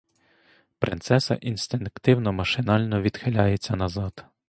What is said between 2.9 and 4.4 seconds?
відхиляється назад.